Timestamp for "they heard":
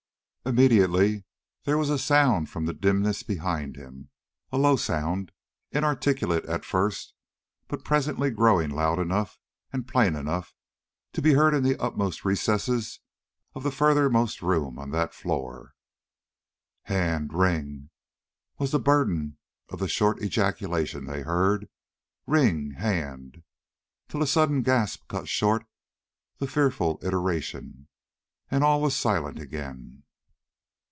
21.05-21.69